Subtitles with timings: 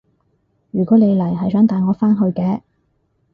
[0.71, 2.61] 如果你嚟係想帶我返去嘅